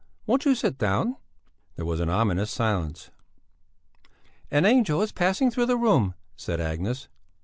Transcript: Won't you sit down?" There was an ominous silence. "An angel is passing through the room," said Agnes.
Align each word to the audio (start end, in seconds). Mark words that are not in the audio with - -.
Won't 0.25 0.45
you 0.45 0.55
sit 0.55 0.79
down?" 0.79 1.15
There 1.75 1.85
was 1.85 1.99
an 1.99 2.09
ominous 2.09 2.49
silence. 2.49 3.11
"An 4.49 4.65
angel 4.65 4.99
is 5.03 5.11
passing 5.11 5.51
through 5.51 5.67
the 5.67 5.77
room," 5.77 6.15
said 6.35 6.59
Agnes. 6.59 7.07